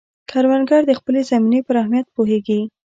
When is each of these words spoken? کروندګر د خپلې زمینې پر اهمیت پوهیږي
کروندګر 0.29 0.81
د 0.87 0.91
خپلې 0.99 1.21
زمینې 1.29 1.59
پر 1.67 1.75
اهمیت 1.81 2.07
پوهیږي 2.15 2.59